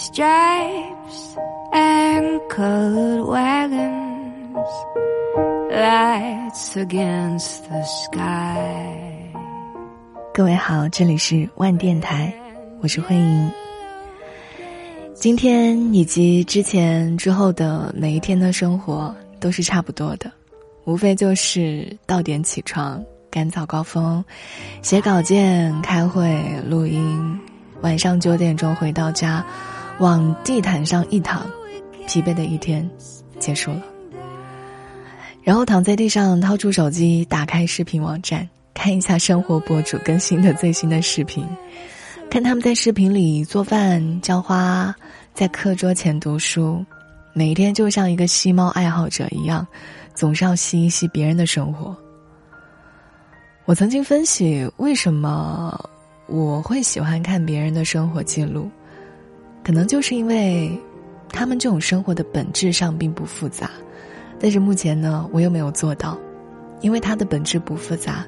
[0.00, 1.36] stripes
[1.74, 4.70] and colored wagons,
[5.70, 8.56] lights against the sky.
[10.32, 12.32] 各位好，这里是万电台，
[12.80, 13.50] 我是慧莹。
[15.14, 20.32] 今天以及之前之后的每一天的生活都是差不多的，
[20.84, 24.24] 无非就是到点起床，赶早高峰，
[24.80, 27.38] 写稿件、开会、录音，
[27.82, 29.44] 晚上九点钟回到家，
[30.00, 31.46] 往地毯上一躺，
[32.08, 32.88] 疲惫的一天
[33.38, 33.82] 结束了。
[35.44, 41.46] 然后躺在地上，掏出手机，打开视频网站，看一下生活博主更新的最新的视频，
[42.30, 44.94] 看他们在视频里做饭、浇花，
[45.34, 46.82] 在课桌前读书，
[47.34, 49.66] 每一天就像一个吸猫爱好者一样，
[50.14, 51.94] 总是要吸一吸别人的生活。
[53.66, 55.78] 我曾经分析为什么
[56.26, 58.70] 我会喜欢看别人的生活记录，
[59.62, 60.70] 可能就是因为
[61.28, 63.70] 他们这种生活的本质上并不复杂，
[64.38, 66.18] 但是目前呢，我又没有做到，
[66.80, 68.26] 因为它的本质不复杂，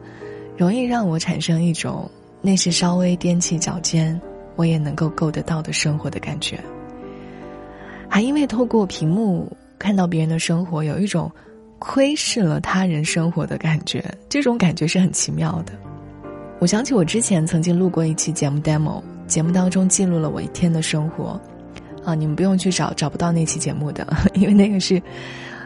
[0.57, 2.11] 容易让我产生一种
[2.41, 4.21] 那是稍微踮起脚尖
[4.57, 6.59] 我也能够够得到的生活的感觉，
[8.09, 11.31] 还因为透过屏幕看到别人的生活，有一种。
[11.85, 15.73] 窥视了他人生活的感觉，这种感觉是很奇妙的。
[16.61, 21.41] 我想起我之前曾经录过一期节目 demo，节目当中记录了我一天的生活，
[22.05, 25.03] 啊，你们不用去找，找不到那期节目的， 因为那个是，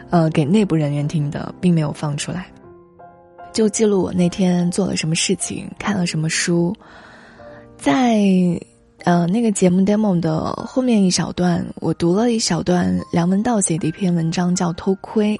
[0.09, 2.45] 呃，给内部人员听的，并没有放出来。
[3.51, 6.73] 就记录我那天做了什么事情，看了什么书，
[7.75, 8.21] 在
[9.03, 15.35] 呃那个节目 demo 的后面一小段，我读了一小段梁文道写的一篇文章，叫《偷窥》。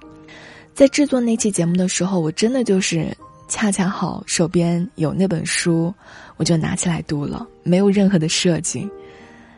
[0.73, 3.07] 在制作那期节目的时候，我真的就是
[3.47, 5.93] 恰恰好手边有那本书，
[6.37, 8.89] 我就拿起来读了，没有任何的设计。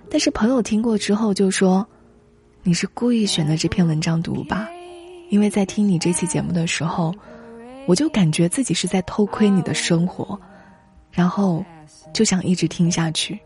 [0.09, 1.85] 但是朋友听过之后就说
[2.63, 4.67] ：“你是故意选的这篇文章读吧？”
[5.29, 7.13] 因为在听你这期节目的时候，
[7.85, 10.39] 我就感觉自己是在偷窥你的生活，
[11.11, 11.63] 然后
[12.11, 13.39] 就想一直听下去。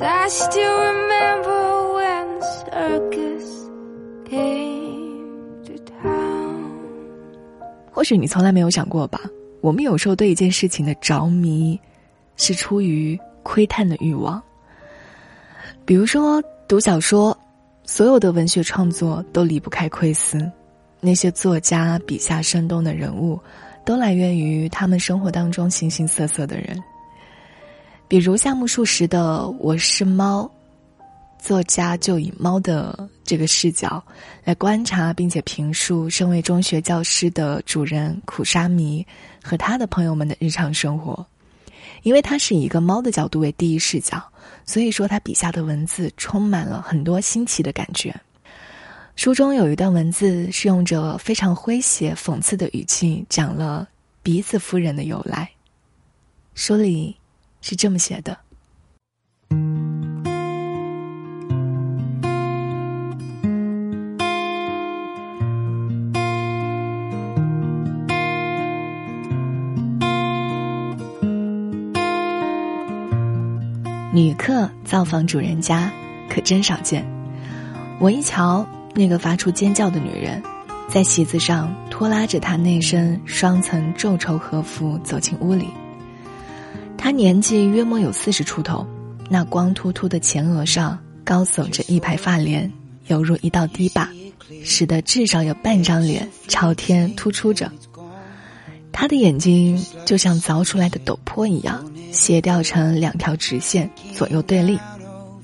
[0.00, 3.70] I still remember when circus
[4.28, 6.70] came to town
[7.92, 9.20] 或许你从来没有想过吧？
[9.62, 11.80] 我们有时候对一件事情的着迷，
[12.36, 14.42] 是出于窥探的欲望。
[15.84, 17.36] 比如说读小说，
[17.84, 20.38] 所有的文学创作都离不开窥私。
[21.00, 23.40] 那些作家笔下生动的人物，
[23.84, 26.82] 都来源于他们生活当中形形色色的人。
[28.08, 30.42] 比如夏目漱石的《我是猫》。
[31.42, 34.02] 作家就以猫的这个视角
[34.42, 39.06] 来观察并且评述身为中学教师的主人苦沙弥
[39.44, 41.24] 和他的朋友们的日常生活，
[42.02, 44.20] 因为他是以一个猫的角度为第一视角，
[44.64, 48.14] 所以说他笔下的文字充满了很多新奇的感觉。
[49.14, 53.88] 书中有一段文字是用着非常诙谐讽刺的语气讲了
[54.22, 55.48] 鼻子夫人的由来，
[56.54, 57.14] 书里
[57.60, 58.36] 是这么写的。
[74.12, 75.92] 女客造访主人家，
[76.30, 77.04] 可真少见。
[77.98, 80.42] 我一瞧，那个发出尖叫的女人，
[80.88, 85.68] 在席子上拖拉着她那身双层皱绸和服走进屋里。
[87.06, 88.84] 他年纪约莫有四十出头，
[89.30, 92.68] 那光秃秃的前额上高耸着一排发帘，
[93.06, 94.10] 犹如一道堤坝，
[94.64, 97.70] 使得至少有半张脸朝天突出着。
[98.90, 104.76] 他的眼睛就像凿出来的陡坡一样，斜掉成两条直线，左右对立。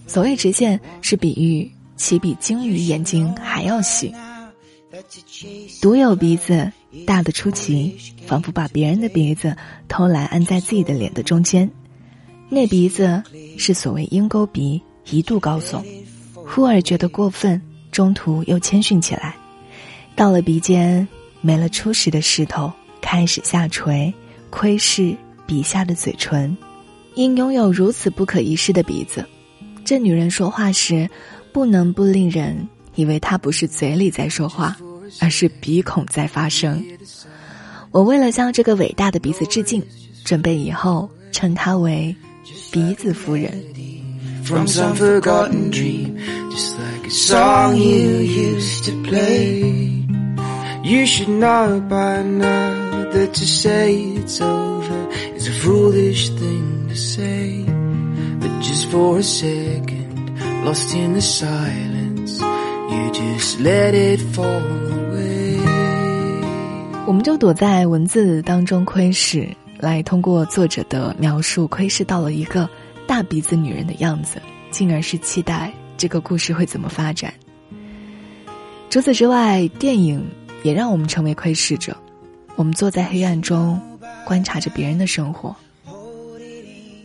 [0.08, 4.12] 所谓直线，是比喻其比鲸鱼眼睛还要细。
[5.80, 6.72] 独有鼻子
[7.06, 7.96] 大的出奇，
[8.26, 9.56] 仿佛把别人的鼻子
[9.88, 11.70] 偷来安在自己的脸的中间。
[12.48, 13.22] 那鼻子
[13.58, 14.80] 是所谓鹰钩鼻，
[15.10, 15.82] 一度高耸，
[16.34, 17.60] 忽而觉得过分，
[17.90, 19.34] 中途又谦逊起来。
[20.14, 21.06] 到了鼻尖，
[21.40, 22.72] 没了初时的势头。
[23.04, 24.14] 开始下垂，
[24.48, 25.14] 窥视
[25.44, 26.56] 笔下的嘴唇，
[27.14, 29.26] 因拥有如此不可一世的鼻子，
[29.84, 31.10] 这女人说话时，
[31.52, 34.76] 不能不令人以为她不是嘴里在说话，
[35.20, 36.84] 而是鼻孔在发声。
[37.90, 39.82] 我为了向这个伟大的鼻子致敬，
[40.24, 42.14] 准备以后称她为
[42.70, 43.52] 鼻子夫人。
[44.44, 46.18] from some forgotten dream,
[46.50, 50.04] just like a song you used to play.
[50.82, 56.96] You should know by now that to say it's over is a foolish thing to
[56.96, 57.64] say.
[58.40, 64.91] But just for a second, lost in the silence, you just let it fall.
[67.04, 72.68] 我们就躲在文字当中窥视，来通过作者的描述窥视到了一个
[73.06, 74.40] 大鼻子女人的样子，
[74.70, 77.32] 进而是期待这个故事会怎么发展。
[78.88, 80.24] 除此之外，电影。
[80.62, 81.96] 也让我们成为窥视者，
[82.54, 83.80] 我们坐在黑暗中，
[84.24, 85.52] 观察着别人的生活。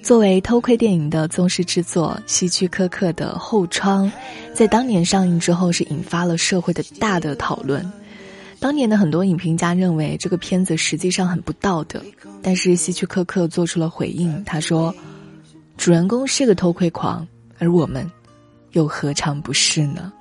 [0.04, 4.06] 作为偷窥电影的宗师之作，希区柯克的《后窗》
[4.54, 7.84] 在当年上映之后，是引发了社会的大的讨论。
[8.60, 12.02] 当年的很多影评家认为这个片子实际上很不道德，
[12.42, 14.94] 但是希区柯克做出了回应，他说
[15.78, 17.28] ：“主人公是个偷窥狂，
[17.60, 18.10] 而我们
[18.72, 20.12] 又何尝不是呢？”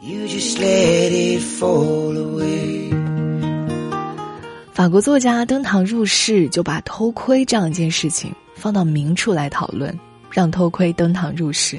[4.72, 9.98] 法国作家登堂入室，就把偷窥这样一件事情放到明处来讨论，
[10.30, 11.78] 让偷窥登堂入室。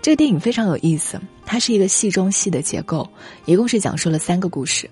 [0.00, 3.08] 这个电影非常有意思，它是一个戏中戏的结构，
[3.46, 4.88] 一共是讲述了三个故事：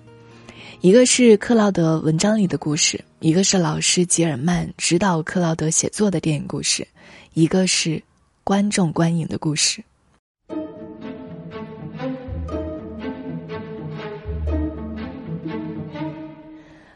[0.83, 6.85] 一个是克劳德文章里的故事，一个是老师吉尔曼指导克劳德写作的电影故事，
[7.35, 8.03] 一个是
[8.43, 9.81] 观众观影的故事。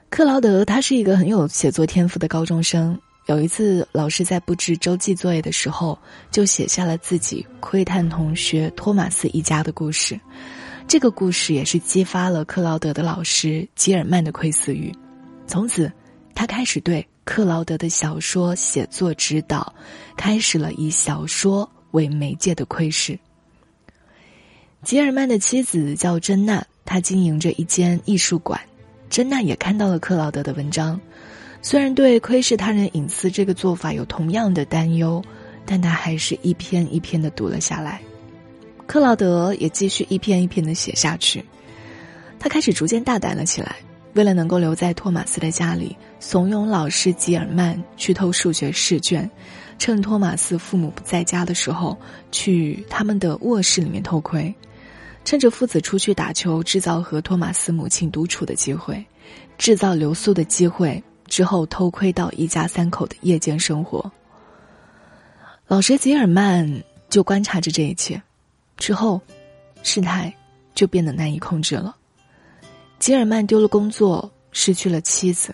[0.10, 3.00] 克劳德他是一个很有写作天赋的高中生。
[3.28, 5.98] 有一次，老师在布置周记作业的时候，
[6.30, 10.20] 就写下了自己窥探同学托马斯一家的故事。
[10.88, 14.90] 这个故事也是激发了克劳德的老师吉尔曼的窥私欲。
[15.46, 15.92] 从此，
[16.34, 19.74] 他开始对克劳德的小说写作指导，
[20.16, 23.20] 开始了以小说为媒介的窥视。
[24.82, 28.58] 吉尔曼的妻子叫珍娜，她经营着一间艺术馆。
[29.10, 30.98] 珍娜也看到了克劳德的文章，
[31.62, 35.22] 虽然对窥视他人隐私这个做法有同样的担忧，
[35.66, 38.02] 但他还是一篇一篇的读了下来。
[38.88, 41.44] 克劳德也继续一篇一篇的写下去，
[42.40, 43.76] 他开始逐渐大胆了起来。
[44.14, 49.30] 为了能够留在托马斯的家里，怂恿老师吉尔曼去偷数学试卷，
[49.78, 51.96] 趁托马斯父母不在家的时候，
[52.32, 54.52] 去他们的卧室里面偷窥。
[55.24, 59.06] 趁着父子出去打球，制造和托马斯母亲独处的机会，
[59.58, 64.10] 制造留宿的机会，之后偷窥到一家三口的夜间生活。
[65.68, 68.20] 老师吉尔曼就观察着这一切，
[68.78, 69.20] 之后，
[69.84, 70.34] 事态
[70.74, 71.96] 就变得难以控制了。
[73.00, 75.54] 吉尔曼丢了工作，失去了妻子，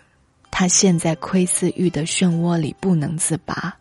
[0.51, 3.75] 他陷在窥私欲的漩涡里不能自拔。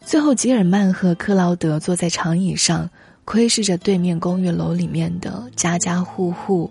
[0.00, 2.88] 最后，吉尔曼和克劳德坐在长椅上。
[3.30, 6.70] 窥视着对面公寓楼里面的家家户户，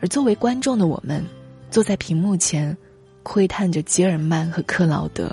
[0.00, 1.24] 而作为观众的我们，
[1.70, 2.76] 坐在屏幕前，
[3.22, 5.30] 窥探着吉尔曼和克劳德，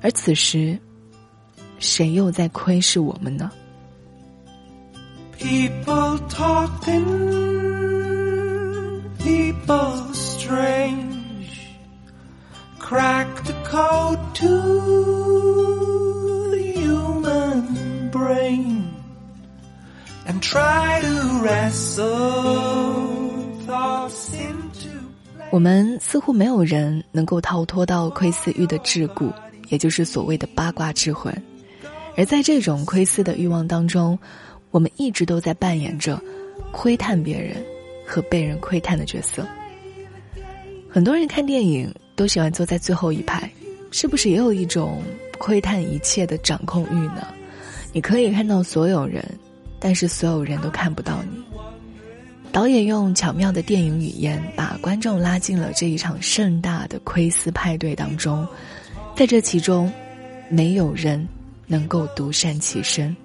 [0.00, 0.78] 而此时，
[1.78, 3.50] 谁又在窥视我们呢
[5.38, 7.04] ？People talking,
[9.18, 11.50] people strange,
[12.78, 14.48] crack the code to
[16.50, 18.84] the human brain.
[20.28, 22.04] and try to wrestle
[23.66, 24.90] thoughts into
[25.50, 29.32] 我们似乎没有人能够逃脱到窥私欲的桎梏，
[29.70, 31.34] 也就是所谓的八卦之魂。
[32.18, 34.18] 而在这种窥私的欲望当中，
[34.70, 36.20] 我们一直都在扮演着
[36.72, 37.56] 窥探别人
[38.06, 39.46] 和被人窥探的角色。
[40.88, 43.50] 很多人看电影都喜欢坐在最后一排，
[43.90, 45.02] 是不是也有一种
[45.38, 47.28] 窥探一切的掌控欲呢？
[47.92, 49.24] 你可以看到所有人。
[49.80, 51.40] 但是所有人都看不到你。
[52.50, 58.44] 导演用巧妙的电影语言，把观众拉进了这一场盛大的窥私派对当中，
[59.14, 59.88] 在这其中，
[60.48, 61.24] 没有人
[61.68, 63.16] 能够独善其身。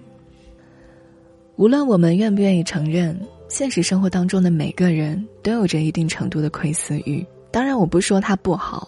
[1.55, 7.25] 无论我们愿不愿意承认，现实生活当中的每个人都有着一定程度的窥私欲。
[7.51, 8.87] 当然，我不说他不好，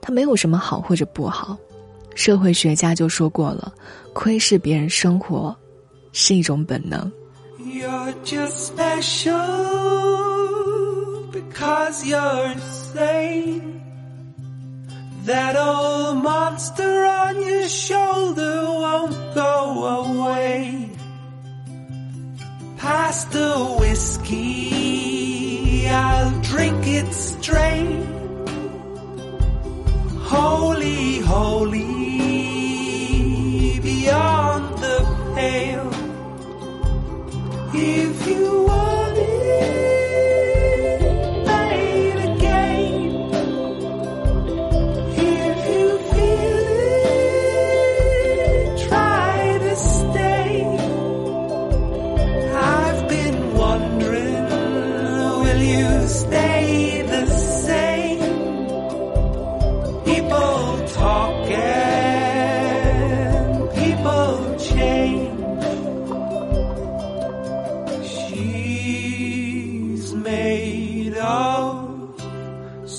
[0.00, 1.56] 他没有什么好或者不好。
[2.14, 3.72] 社会学家就说过了，
[4.12, 5.56] 窥视别人生活。
[6.12, 7.12] 是一种本能。
[7.58, 9.34] You're just special
[11.30, 13.60] because you're insane.
[15.26, 19.14] That old monster on your shoulder won't
[23.24, 24.68] The whiskey.
[25.88, 28.05] I'll drink it straight.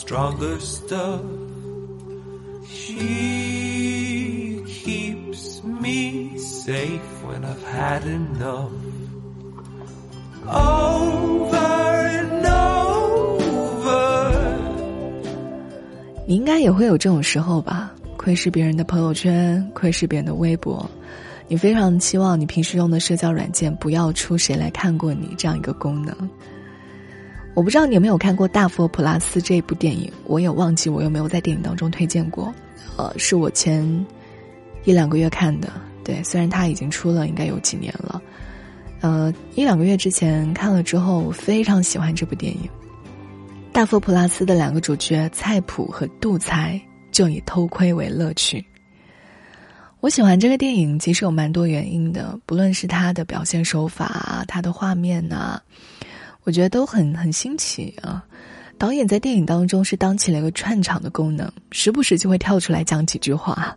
[0.07, 1.19] Stronger stuff.
[2.65, 8.71] She keeps me safe when I've had enough.
[10.47, 11.57] Over
[12.07, 14.07] and over.
[16.25, 17.91] 你应该也会有这种时候吧？
[18.15, 20.89] 窥视别人的朋友圈，窥视别人的微博，
[21.49, 26.15] 你非常期望你平时用的社交软件不要出“谁来看过你”这样一个功能。
[27.57, 32.53] 我不知道你有没有看过《大佛普拉斯》这部电影，我也忘记我有没有在电影当中推荐过。
[32.97, 33.83] 呃，是我前
[34.83, 35.73] 一两个月看的，
[36.03, 38.21] 对，虽然它已经出了应该有几年了，
[39.01, 42.69] 呃，一两个月之前看了之后，我非常喜欢这部电影。
[43.73, 46.79] 大佛普拉斯的两个主角菜谱和杜才
[47.11, 48.63] 就以偷窥为乐趣。
[49.99, 55.59] 我喜欢这个电影，其实有蛮多原因的，不论是它的表现手法，它的画面呐、
[56.47, 58.23] 我觉得都很很新奇啊。
[58.77, 63.75] 导演在电影当中是当起了一个串场的功能，时不时就会跳出来讲几句话，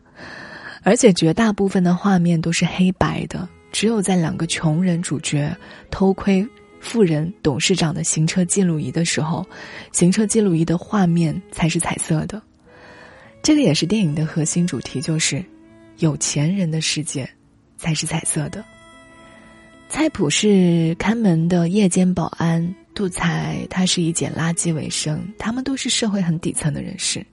[0.84, 5.52] 而且绝大部分的画面都是黑白的，只有在两个穷人主角
[5.90, 6.46] 偷窥
[6.80, 9.44] 富人董事长的行车记录仪的时候，
[9.90, 12.40] 行车记录仪的画面才是彩色的。
[13.42, 15.44] 这个也是电影的核心主题，就是
[15.98, 17.28] 有钱人的世界
[17.76, 18.64] 才是彩色的。
[19.90, 27.26] 菜谱是看门的夜间保安，杜才他是以捡垃圾为生，他们都是社会很底层的人士。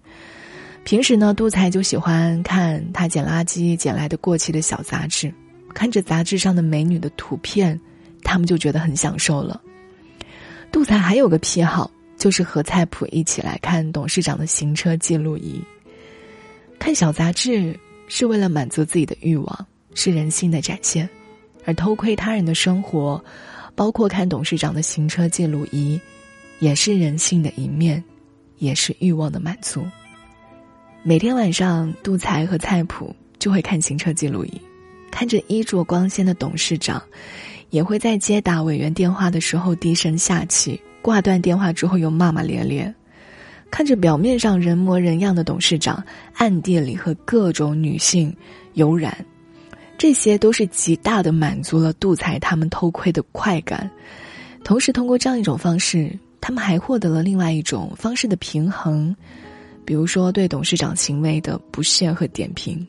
[0.84, 5.32] 平时呢，杜才就喜欢看他捡垃圾捡来的过期的小杂志，
[5.76, 7.80] 看着杂志上的美女的图片，
[8.24, 9.62] 他们就觉得很享受了。
[10.72, 15.62] 杜才还有个癖好，就是和菜谱一起来看董事长的行车记录仪。
[16.80, 21.08] 看小杂志是为了满足自己的欲望，是人性的展现。
[21.68, 23.22] 而偷窥他人的生活，
[23.76, 26.00] 包括看董事长的行车记录仪，
[26.60, 28.02] 也是人性的一面，
[28.58, 29.86] 也是欲望的满足。
[31.04, 34.62] 每天晚上，杜才和菜谱就会看行车记录仪，
[35.12, 37.04] 看着衣着光鲜的董事长，
[37.70, 42.96] 也会在接打委员电话的时候低声下气，挂断电话之后又骂骂咧咧，
[43.70, 46.02] 看着表面上人模人样的董事长，
[46.36, 48.34] 暗地里和各种女性
[48.76, 49.14] 有染。
[49.98, 53.90] 这些都是极大的满足了杜才他们偷窥的快感，
[54.64, 59.16] 同时通过这样一种方式，他们还获得了另外一种方式的平衡，
[59.84, 62.86] 比如说对董事长行为的不屑和点评。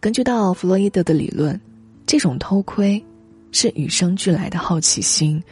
[0.00, 1.60] 根据到弗洛伊德的理论，
[2.06, 3.04] 这种偷窥
[3.50, 5.42] 是与生俱来的好奇心，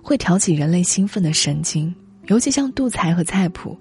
[0.00, 1.94] 会挑起人类兴奋的神经。
[2.28, 3.78] 尤其像杜才和菜谱，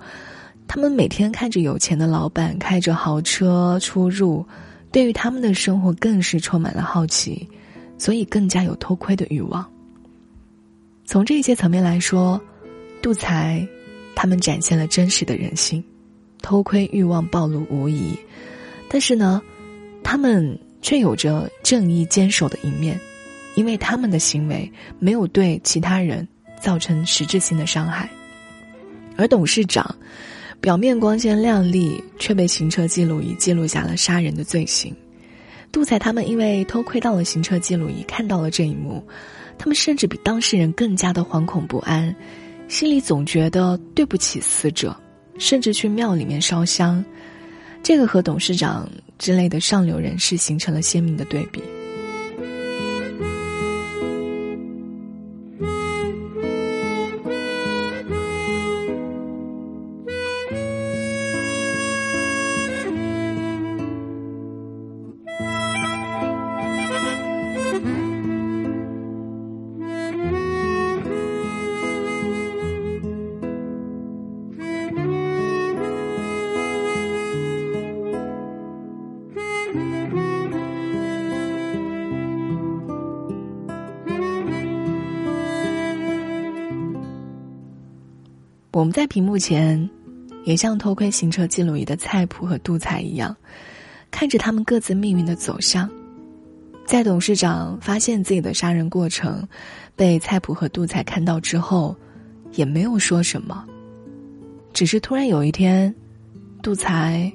[0.68, 4.46] 他们每天看着有钱的老板开着豪车出入。
[4.96, 7.46] 对于他们的生活更是充满了好奇，
[7.98, 9.70] 所以更加有偷窥的欲望。
[11.04, 12.40] 从这些层面来说，
[13.02, 13.68] 杜才
[14.16, 15.84] 他们展现了真实的人性，
[16.42, 18.18] 偷窥欲望暴露无遗，
[18.88, 19.42] 但是呢，
[20.02, 22.98] 他们却有着正义坚守的一面，
[23.56, 26.26] 因为他们的行为没有对其他人
[26.62, 28.10] 造成实质性的伤害，
[29.18, 29.94] 而董事长。
[30.66, 34.92] 表面光鲜亮丽，却被行车记录仪记录下了杀人的罪行。
[35.72, 39.06] 杜才他们因为偷窥到了行车记录仪，看到了这一幕，
[39.60, 42.16] 他们甚至比当事人更加的惶恐不安，
[42.68, 45.00] 心里总觉得对不起死者，
[45.38, 47.06] 甚至去庙里面烧香。
[47.84, 51.62] 这个和董事长之类的上流人士形成了鲜明的对比。
[88.76, 89.90] 我们在屏幕前，
[90.44, 93.34] 也像偷窥行车记录仪的菜谱和杜才一样，
[94.12, 95.90] 看着他们各自命运的走向。
[96.86, 99.48] 在董事长发现自己的杀人过程
[99.96, 101.96] 被菜谱和杜才看到之后，
[102.52, 103.66] 也没有说什么，
[104.74, 105.96] 只是突然有一天，
[106.62, 107.32] 杜才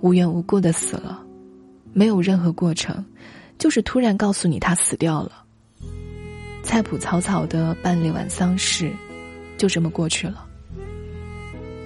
[0.00, 1.24] 无缘无故的死了，
[1.92, 3.04] 没有任何过程，
[3.58, 5.44] 就是突然告诉你他死掉了。
[6.64, 8.90] 菜谱草草的办理完丧事，
[9.56, 10.44] 就这么过去了。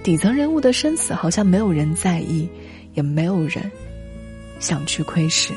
[0.08, 2.48] 底层人物的生死好像没有人在意，
[2.94, 3.70] 也没有人
[4.58, 5.52] 想去窥视。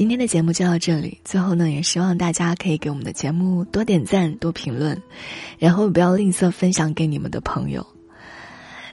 [0.00, 1.20] 今天的节目就到这里。
[1.26, 4.98] 最后呢，也希望大家可以给我们的节目多点赞、多评论，
[5.58, 7.86] 然后不要吝啬分享给你们的朋友。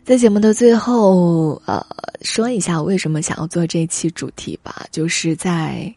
[0.04, 1.82] 在节目的最后，呃，
[2.24, 4.86] 说一下为什么想要做这期主题吧。
[4.92, 5.96] 就是在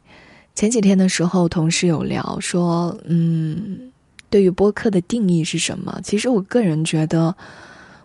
[0.55, 3.91] 前几天的时候，同事有聊说，嗯，
[4.31, 6.01] 对于播客的定义是什么？
[6.05, 7.35] 其实我个人觉得，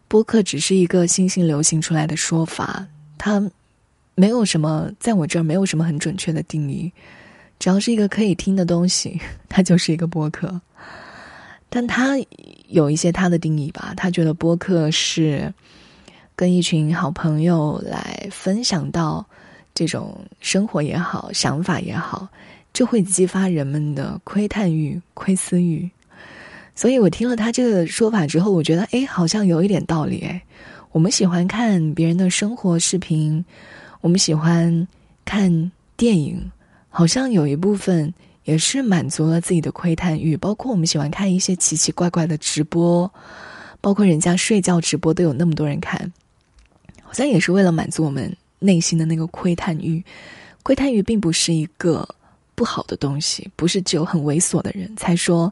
[0.07, 2.83] 播客只是一个新兴流行出来的说法，
[3.15, 3.39] 它。
[4.15, 6.91] 没有什么，在我这儿没有什么很准确的定义，
[7.59, 10.59] 只要是一个可以听的东西， 它就是一个播客。
[11.69, 12.15] 但他
[12.69, 15.53] 有一些他的定义吧，他觉得播客是
[16.33, 19.25] 跟一群好朋友来分享到
[19.73, 22.25] 这种生活也好、想法也好，
[22.73, 25.89] 就会激发人们的窥探欲、窥私欲。
[26.73, 30.41] 所以我听了他这个说法之后，我觉得哎，好像有一点道理哎。
[30.93, 33.43] 我们喜欢看别人的生活视频。
[34.05, 34.87] 我们喜欢
[35.25, 36.51] 看电影，
[36.89, 38.13] 好像有一部分
[38.43, 40.37] 也是满足了自己的窥探欲。
[40.37, 43.11] 包括我们喜欢看一些奇奇怪怪的直播，
[43.81, 46.13] 包括人家睡觉直播都有那么多人看，
[47.01, 50.05] 好像也是为了满足我们内心的那个窥探欲。
[50.61, 52.07] 窥探欲并不是一个
[52.53, 55.51] 不好的东西，不是只有很猥琐的人才说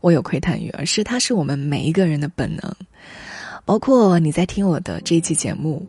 [0.00, 2.76] 我有窥探欲，而是它是我们每一个人的本能。
[3.64, 5.86] 包括你在听我的这一期节目，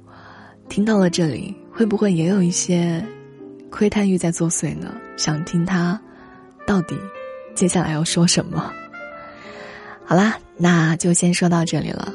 [0.69, 1.55] 听到了这里。
[1.75, 3.03] 会不会也有一些
[3.71, 4.93] 窥探欲在作祟呢？
[5.17, 5.99] 想听他
[6.67, 6.95] 到底
[7.55, 8.71] 接下来要说什么？
[10.05, 12.13] 好啦，那就先说到这里了。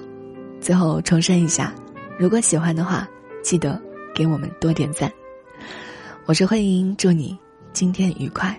[0.61, 1.75] 最后重申一下，
[2.19, 3.09] 如果喜欢的话，
[3.43, 3.81] 记得
[4.15, 5.13] 给我们多点赞。
[6.25, 7.37] 我是慧莹，祝你
[7.73, 8.57] 今天愉快。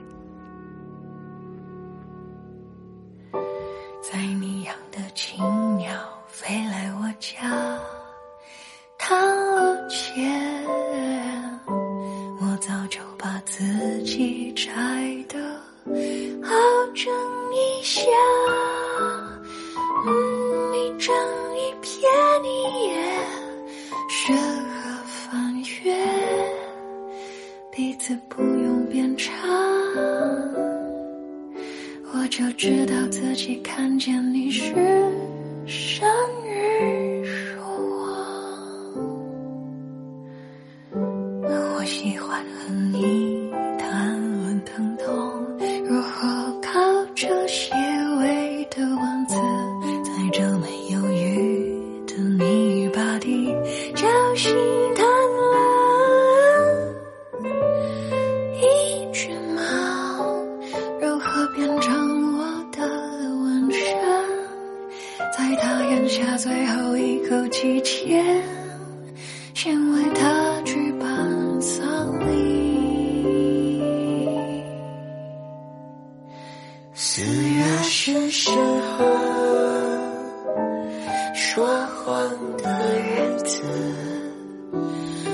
[81.33, 82.69] 说谎的
[82.99, 83.61] 日子，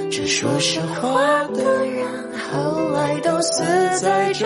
[0.10, 2.08] 这说实话的人，
[2.52, 3.64] 后来都死
[4.02, 4.46] 在这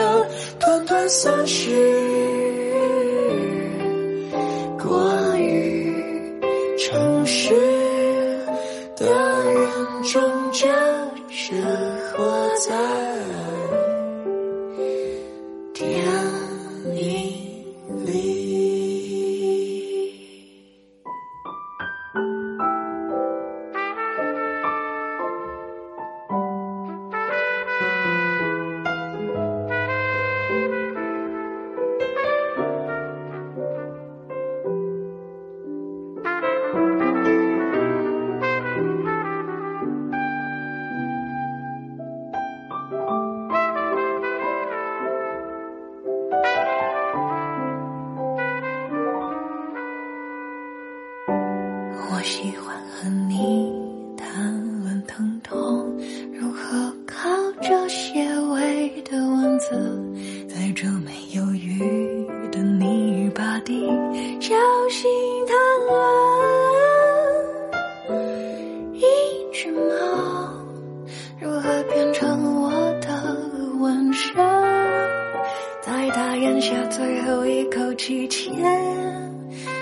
[0.59, 2.38] 短短三十。
[76.49, 78.51] 咽下最后一口气前，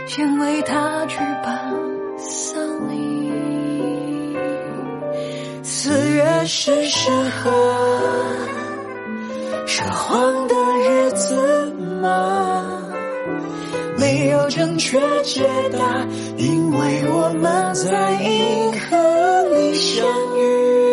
[0.06, 1.73] 先为他举办
[2.17, 4.36] 丧礼。
[5.63, 7.49] 四月是适合
[9.65, 12.84] 说谎的日子吗？
[13.97, 20.06] 没有正确解答，因为我们在银河里相
[20.38, 20.87] 遇，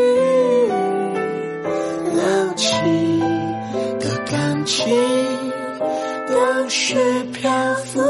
[6.77, 7.53] 是漂
[7.85, 8.03] 浮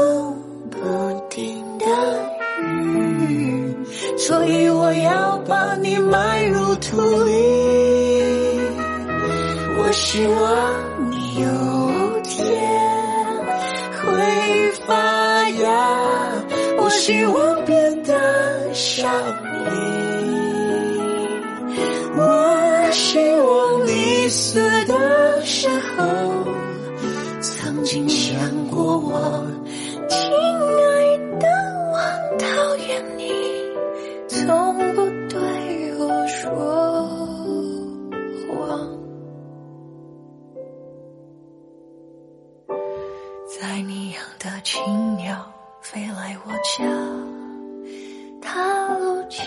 [0.71, 0.79] 不
[1.29, 1.85] 定的
[2.63, 3.75] 雨，
[4.17, 7.31] 所以我要把你埋入土里。
[9.77, 10.41] 我希望
[11.11, 11.47] 你有
[12.23, 12.43] 天
[14.01, 15.69] 会发芽，
[16.79, 19.07] 我希望变得像
[19.53, 19.75] 你。
[22.17, 26.03] 我希望你死的时候，
[28.85, 29.47] 我，
[30.07, 31.47] 亲爱的，
[31.91, 31.93] 我
[32.37, 32.45] 讨
[32.77, 33.23] 厌你，
[34.27, 35.39] 从不对
[35.97, 36.43] 我说
[38.47, 38.53] 谎。
[43.47, 46.83] 在你养的青鸟飞来我家
[48.41, 49.45] 踏路前，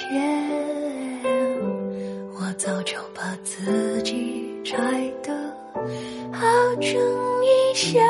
[2.35, 4.77] 我早就把自己摘
[5.23, 5.33] 得
[6.33, 6.47] 好
[6.81, 6.91] 整
[7.45, 8.01] 一下。